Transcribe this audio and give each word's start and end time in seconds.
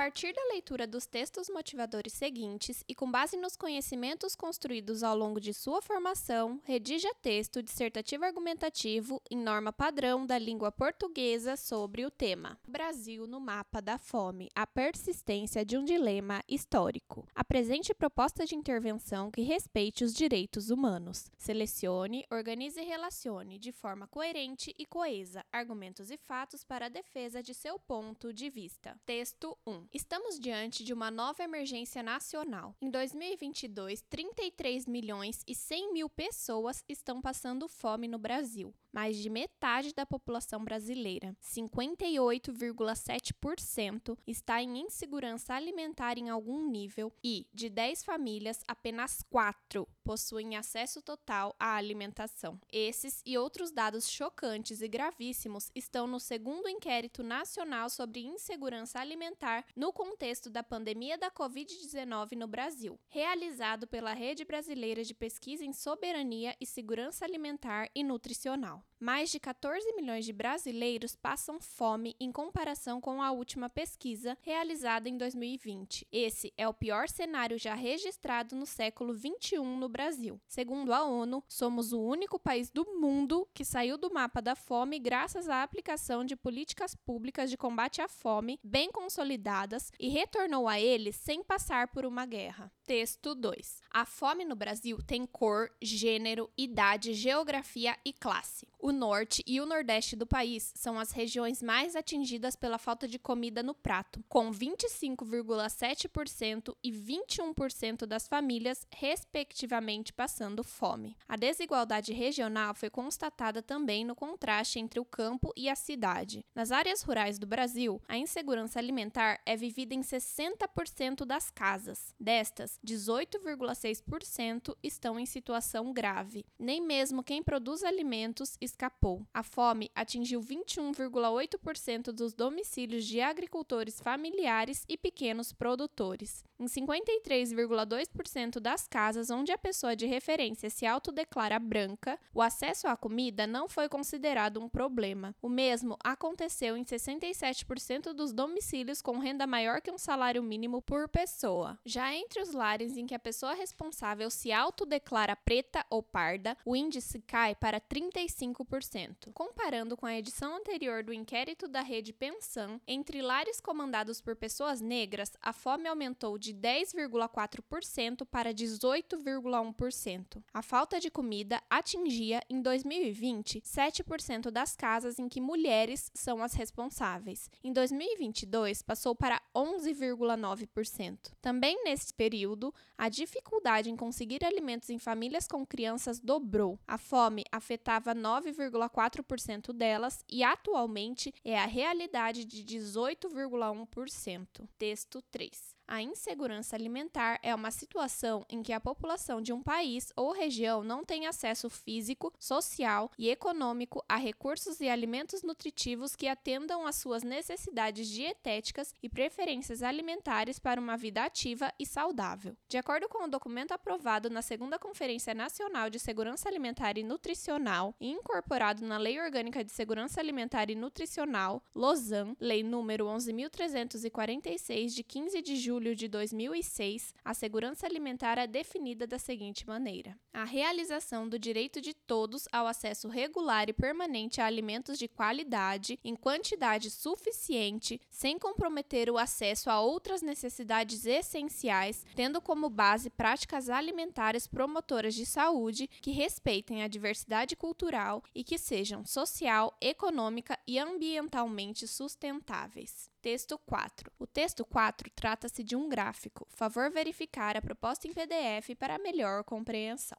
Partir 0.00 0.32
da 0.32 0.42
leitura 0.50 0.86
dos 0.86 1.04
textos 1.04 1.50
motivadores 1.50 2.14
seguintes 2.14 2.82
e 2.88 2.94
com 2.94 3.10
base 3.10 3.36
nos 3.36 3.54
conhecimentos 3.54 4.34
construídos 4.34 5.02
ao 5.02 5.14
longo 5.14 5.38
de 5.38 5.52
sua 5.52 5.82
formação, 5.82 6.58
redija 6.64 7.14
texto 7.20 7.62
dissertativo 7.62 8.24
argumentativo 8.24 9.20
em 9.30 9.36
norma 9.36 9.74
padrão 9.74 10.24
da 10.24 10.38
língua 10.38 10.72
portuguesa 10.72 11.54
sobre 11.54 12.06
o 12.06 12.10
tema. 12.10 12.58
Brasil 12.66 13.26
no 13.26 13.38
mapa 13.38 13.82
da 13.82 13.98
fome, 13.98 14.48
a 14.54 14.66
persistência 14.66 15.66
de 15.66 15.76
um 15.76 15.84
dilema 15.84 16.42
histórico. 16.48 17.28
Apresente 17.34 17.92
proposta 17.92 18.46
de 18.46 18.54
intervenção 18.54 19.30
que 19.30 19.42
respeite 19.42 20.02
os 20.02 20.14
direitos 20.14 20.70
humanos. 20.70 21.30
Selecione, 21.36 22.24
organize 22.30 22.80
e 22.80 22.84
relacione 22.84 23.58
de 23.58 23.70
forma 23.70 24.06
coerente 24.06 24.74
e 24.78 24.86
coesa 24.86 25.44
argumentos 25.52 26.10
e 26.10 26.16
fatos 26.16 26.64
para 26.64 26.86
a 26.86 26.88
defesa 26.88 27.42
de 27.42 27.52
seu 27.52 27.78
ponto 27.78 28.32
de 28.32 28.48
vista. 28.48 28.98
Texto 29.04 29.58
1. 29.66 29.89
Estamos 29.92 30.38
diante 30.38 30.84
de 30.84 30.92
uma 30.92 31.10
nova 31.10 31.42
emergência 31.42 32.00
nacional. 32.00 32.76
Em 32.80 32.88
2022, 32.88 34.02
33 34.02 34.86
milhões 34.86 35.42
e 35.48 35.52
100 35.52 35.92
mil 35.92 36.08
pessoas 36.08 36.84
estão 36.88 37.20
passando 37.20 37.66
fome 37.66 38.06
no 38.06 38.16
Brasil. 38.16 38.72
Mais 38.92 39.16
de 39.16 39.28
metade 39.28 39.92
da 39.92 40.06
população 40.06 40.64
brasileira, 40.64 41.36
58,7%, 41.42 44.16
está 44.28 44.62
em 44.62 44.78
insegurança 44.78 45.54
alimentar 45.54 46.18
em 46.18 46.30
algum 46.30 46.70
nível 46.70 47.12
e, 47.22 47.48
de 47.52 47.68
10 47.68 48.02
famílias, 48.04 48.62
apenas 48.68 49.24
4 49.28 49.88
possuem 50.10 50.56
acesso 50.56 51.00
total 51.00 51.54
à 51.56 51.76
alimentação. 51.76 52.60
Esses 52.72 53.22
e 53.24 53.38
outros 53.38 53.70
dados 53.70 54.10
chocantes 54.10 54.82
e 54.82 54.88
gravíssimos 54.88 55.70
estão 55.72 56.08
no 56.08 56.18
segundo 56.18 56.68
inquérito 56.68 57.22
nacional 57.22 57.88
sobre 57.88 58.26
insegurança 58.26 58.98
alimentar 58.98 59.64
no 59.76 59.92
contexto 59.92 60.50
da 60.50 60.64
pandemia 60.64 61.16
da 61.16 61.30
Covid-19 61.30 62.32
no 62.32 62.48
Brasil, 62.48 62.98
realizado 63.08 63.86
pela 63.86 64.12
Rede 64.12 64.44
Brasileira 64.44 65.04
de 65.04 65.14
Pesquisa 65.14 65.64
em 65.64 65.72
Soberania 65.72 66.56
e 66.60 66.66
Segurança 66.66 67.24
Alimentar 67.24 67.88
e 67.94 68.02
Nutricional. 68.02 68.84
Mais 69.02 69.30
de 69.30 69.40
14 69.40 69.94
milhões 69.94 70.26
de 70.26 70.32
brasileiros 70.32 71.16
passam 71.16 71.58
fome 71.58 72.14
em 72.20 72.30
comparação 72.30 73.00
com 73.00 73.22
a 73.22 73.30
última 73.30 73.70
pesquisa 73.70 74.36
realizada 74.42 75.08
em 75.08 75.16
2020. 75.16 76.06
Esse 76.12 76.52
é 76.54 76.68
o 76.68 76.74
pior 76.74 77.08
cenário 77.08 77.58
já 77.58 77.74
registrado 77.74 78.54
no 78.54 78.66
século 78.66 79.14
21 79.14 79.78
no 79.78 79.88
Brasil. 79.88 80.38
Segundo 80.46 80.92
a 80.92 81.02
ONU, 81.02 81.42
somos 81.48 81.94
o 81.94 81.98
único 81.98 82.38
país 82.38 82.70
do 82.70 82.84
mundo 83.00 83.48
que 83.54 83.64
saiu 83.64 83.96
do 83.96 84.12
mapa 84.12 84.42
da 84.42 84.54
fome 84.54 84.98
graças 84.98 85.48
à 85.48 85.62
aplicação 85.62 86.22
de 86.22 86.36
políticas 86.36 86.94
públicas 86.94 87.48
de 87.48 87.56
combate 87.56 88.02
à 88.02 88.08
fome 88.08 88.60
bem 88.62 88.92
consolidadas 88.92 89.90
e 89.98 90.10
retornou 90.10 90.68
a 90.68 90.78
ele 90.78 91.10
sem 91.10 91.42
passar 91.42 91.88
por 91.88 92.04
uma 92.04 92.26
guerra. 92.26 92.70
Texto 92.90 93.36
2. 93.36 93.82
A 93.92 94.04
fome 94.04 94.44
no 94.44 94.56
Brasil 94.56 95.00
tem 95.00 95.24
cor, 95.24 95.70
gênero, 95.80 96.50
idade, 96.58 97.14
geografia 97.14 97.96
e 98.04 98.12
classe. 98.12 98.66
O 98.80 98.90
norte 98.90 99.44
e 99.46 99.60
o 99.60 99.66
nordeste 99.66 100.16
do 100.16 100.26
país 100.26 100.72
são 100.74 100.98
as 100.98 101.12
regiões 101.12 101.62
mais 101.62 101.94
atingidas 101.94 102.56
pela 102.56 102.78
falta 102.78 103.06
de 103.06 103.16
comida 103.18 103.62
no 103.62 103.74
prato, 103.74 104.24
com 104.28 104.50
25,7% 104.50 106.74
e 106.82 106.90
21% 106.90 108.06
das 108.06 108.26
famílias, 108.26 108.84
respectivamente, 108.90 110.12
passando 110.12 110.64
fome. 110.64 111.16
A 111.28 111.36
desigualdade 111.36 112.12
regional 112.12 112.74
foi 112.74 112.90
constatada 112.90 113.62
também 113.62 114.04
no 114.04 114.16
contraste 114.16 114.80
entre 114.80 114.98
o 114.98 115.04
campo 115.04 115.52
e 115.54 115.68
a 115.68 115.76
cidade. 115.76 116.44
Nas 116.54 116.72
áreas 116.72 117.02
rurais 117.02 117.38
do 117.38 117.46
Brasil, 117.46 118.02
a 118.08 118.16
insegurança 118.16 118.80
alimentar 118.80 119.38
é 119.44 119.54
vivida 119.56 119.94
em 119.94 120.00
60% 120.00 121.26
das 121.26 121.50
casas. 121.50 122.14
Destas, 122.18 122.79
18,6% 122.84 124.76
estão 124.82 125.18
em 125.18 125.26
situação 125.26 125.92
grave. 125.92 126.44
Nem 126.58 126.80
mesmo 126.80 127.22
quem 127.22 127.42
produz 127.42 127.82
alimentos 127.82 128.56
escapou. 128.60 129.26
A 129.32 129.42
fome 129.42 129.90
atingiu 129.94 130.40
21,8% 130.40 132.12
dos 132.12 132.34
domicílios 132.34 133.04
de 133.04 133.20
agricultores 133.20 134.00
familiares 134.00 134.84
e 134.88 134.96
pequenos 134.96 135.52
produtores. 135.52 136.44
Em 136.58 136.66
53,2% 136.66 138.60
das 138.60 138.86
casas 138.86 139.30
onde 139.30 139.52
a 139.52 139.58
pessoa 139.58 139.94
de 139.94 140.06
referência 140.06 140.70
se 140.70 140.86
autodeclara 140.86 141.58
branca, 141.58 142.18
o 142.34 142.42
acesso 142.42 142.86
à 142.86 142.96
comida 142.96 143.46
não 143.46 143.68
foi 143.68 143.88
considerado 143.88 144.60
um 144.60 144.68
problema. 144.68 145.34
O 145.40 145.48
mesmo 145.48 145.96
aconteceu 146.02 146.76
em 146.76 146.84
67% 146.84 148.12
dos 148.12 148.32
domicílios 148.32 149.00
com 149.02 149.18
renda 149.18 149.46
maior 149.46 149.80
que 149.80 149.90
um 149.90 149.98
salário 149.98 150.42
mínimo 150.42 150.82
por 150.82 151.08
pessoa. 151.08 151.78
Já 151.84 152.14
entre 152.14 152.40
os 152.40 152.52
lares 152.52 152.69
em 152.78 153.06
que 153.06 153.14
a 153.14 153.18
pessoa 153.18 153.54
responsável 153.54 154.30
se 154.30 154.52
autodeclara 154.52 155.34
preta 155.34 155.84
ou 155.90 156.02
parda, 156.02 156.56
o 156.64 156.76
índice 156.76 157.20
cai 157.20 157.54
para 157.54 157.80
35%. 157.80 159.32
Comparando 159.34 159.96
com 159.96 160.06
a 160.06 160.16
edição 160.16 160.56
anterior 160.56 161.02
do 161.02 161.12
inquérito 161.12 161.66
da 161.66 161.80
rede 161.82 162.12
Pensan, 162.12 162.80
entre 162.86 163.20
lares 163.20 163.60
comandados 163.60 164.20
por 164.20 164.36
pessoas 164.36 164.80
negras, 164.80 165.32
a 165.42 165.52
fome 165.52 165.88
aumentou 165.88 166.38
de 166.38 166.54
10,4% 166.54 168.24
para 168.24 168.54
18,1%. 168.54 170.42
A 170.54 170.62
falta 170.62 171.00
de 171.00 171.10
comida 171.10 171.60
atingia, 171.68 172.40
em 172.48 172.62
2020, 172.62 173.60
7% 173.62 174.50
das 174.50 174.76
casas 174.76 175.18
em 175.18 175.28
que 175.28 175.40
mulheres 175.40 176.10
são 176.14 176.42
as 176.42 176.54
responsáveis. 176.54 177.50
Em 177.64 177.72
2022, 177.72 178.82
passou 178.82 179.14
para 179.14 179.40
11,9%. 179.54 181.32
Também 181.40 181.82
nesse 181.84 182.12
período, 182.50 182.74
a 182.98 183.08
dificuldade 183.08 183.90
em 183.90 183.96
conseguir 183.96 184.44
alimentos 184.44 184.90
em 184.90 184.98
famílias 184.98 185.46
com 185.46 185.64
crianças 185.64 186.20
dobrou. 186.20 186.78
A 186.86 186.98
fome 186.98 187.44
afetava 187.50 188.14
9,4% 188.14 189.72
delas 189.72 190.24
e 190.28 190.42
atualmente 190.42 191.32
é 191.44 191.58
a 191.58 191.66
realidade 191.66 192.44
de 192.44 192.64
18,1%. 192.64 194.68
Texto 194.78 195.22
3. 195.30 195.79
A 195.90 196.00
insegurança 196.00 196.76
alimentar 196.76 197.40
é 197.42 197.52
uma 197.52 197.72
situação 197.72 198.46
em 198.48 198.62
que 198.62 198.72
a 198.72 198.78
população 198.78 199.42
de 199.42 199.52
um 199.52 199.60
país 199.60 200.12
ou 200.14 200.30
região 200.30 200.84
não 200.84 201.04
tem 201.04 201.26
acesso 201.26 201.68
físico, 201.68 202.32
social 202.38 203.10
e 203.18 203.28
econômico 203.28 204.00
a 204.08 204.14
recursos 204.14 204.80
e 204.80 204.88
alimentos 204.88 205.42
nutritivos 205.42 206.14
que 206.14 206.28
atendam 206.28 206.86
às 206.86 206.94
suas 206.94 207.24
necessidades 207.24 208.08
dietéticas 208.08 208.94
e 209.02 209.08
preferências 209.08 209.82
alimentares 209.82 210.60
para 210.60 210.80
uma 210.80 210.96
vida 210.96 211.24
ativa 211.24 211.72
e 211.76 211.84
saudável. 211.84 212.56
De 212.68 212.78
acordo 212.78 213.08
com 213.08 213.24
o 213.24 213.28
documento 213.28 213.72
aprovado 213.72 214.30
na 214.30 214.42
segunda 214.42 214.78
Conferência 214.78 215.34
Nacional 215.34 215.90
de 215.90 215.98
Segurança 215.98 216.48
Alimentar 216.48 216.98
e 216.98 217.02
Nutricional 217.02 217.96
e 218.00 218.08
incorporado 218.08 218.86
na 218.86 218.96
Lei 218.96 219.20
Orgânica 219.20 219.64
de 219.64 219.72
Segurança 219.72 220.20
Alimentar 220.20 220.70
e 220.70 220.76
Nutricional, 220.76 221.60
Lausanne, 221.74 222.36
Lei 222.38 222.62
número 222.62 223.06
11.346 223.06 224.94
de 224.94 225.02
15 225.02 225.42
de 225.42 225.56
julho 225.56 225.79
julho 225.80 225.96
de 225.96 226.08
2006, 226.08 227.14
a 227.24 227.32
segurança 227.32 227.86
alimentar 227.86 228.36
é 228.36 228.46
definida 228.46 229.06
da 229.06 229.18
seguinte 229.18 229.66
maneira: 229.66 230.14
a 230.30 230.44
realização 230.44 231.26
do 231.26 231.38
direito 231.38 231.80
de 231.80 231.94
todos 231.94 232.46
ao 232.52 232.66
acesso 232.66 233.08
regular 233.08 233.70
e 233.70 233.72
permanente 233.72 234.42
a 234.42 234.44
alimentos 234.44 234.98
de 234.98 235.08
qualidade, 235.08 235.98
em 236.04 236.14
quantidade 236.14 236.90
suficiente, 236.90 237.98
sem 238.10 238.38
comprometer 238.38 239.08
o 239.08 239.16
acesso 239.16 239.70
a 239.70 239.80
outras 239.80 240.20
necessidades 240.20 241.06
essenciais, 241.06 242.04
tendo 242.14 242.42
como 242.42 242.68
base 242.68 243.08
práticas 243.08 243.70
alimentares 243.70 244.46
promotoras 244.46 245.14
de 245.14 245.24
saúde 245.24 245.88
que 246.02 246.10
respeitem 246.10 246.82
a 246.82 246.88
diversidade 246.88 247.56
cultural 247.56 248.22
e 248.34 248.44
que 248.44 248.58
sejam 248.58 249.06
social, 249.06 249.74
econômica 249.80 250.58
e 250.66 250.78
ambientalmente 250.78 251.88
sustentáveis. 251.88 253.08
Texto 253.22 253.58
4. 253.66 254.10
O 254.18 254.26
texto 254.26 254.64
4 254.64 255.10
trata-se 255.14 255.62
de 255.62 255.76
um 255.76 255.88
gráfico. 255.88 256.46
Favor 256.48 256.90
verificar 256.90 257.56
a 257.56 257.62
proposta 257.62 258.08
em 258.08 258.14
PDF 258.14 258.74
para 258.78 258.98
melhor 258.98 259.44
compreensão. 259.44 260.18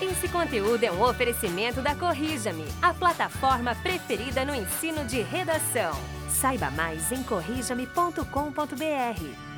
Esse 0.00 0.28
conteúdo 0.28 0.82
é 0.82 0.90
um 0.90 1.02
oferecimento 1.02 1.82
da 1.82 1.94
Corrija-me, 1.94 2.64
a 2.80 2.94
plataforma 2.94 3.74
preferida 3.74 4.46
no 4.46 4.54
ensino 4.54 5.04
de 5.04 5.20
redação. 5.20 5.92
Saiba 6.30 6.70
mais 6.70 7.12
em 7.12 7.22
corrijame.com.br. 7.22 9.49